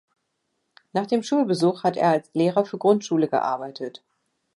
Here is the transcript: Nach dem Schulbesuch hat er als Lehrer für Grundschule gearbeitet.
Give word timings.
Nach 0.93 1.05
dem 1.05 1.21
Schulbesuch 1.21 1.83
hat 1.83 1.95
er 1.95 2.09
als 2.09 2.31
Lehrer 2.33 2.65
für 2.65 2.79
Grundschule 2.79 3.27
gearbeitet. 3.27 4.01